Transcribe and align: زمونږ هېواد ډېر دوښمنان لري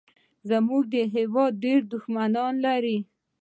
زمونږ 0.49 0.91
هېواد 1.15 1.51
ډېر 1.63 1.79
دوښمنان 1.91 2.53
لري 2.65 2.97